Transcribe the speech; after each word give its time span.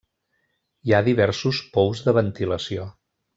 Hi 0.87 0.93
ha 0.93 1.01
diversos 1.09 1.59
pous 1.77 2.01
de 2.09 2.17
ventilació. 2.21 2.89